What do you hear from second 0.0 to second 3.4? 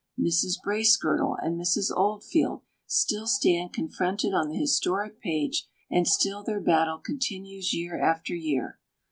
Mrs. Bracegirdle and Mrs. Oldfield still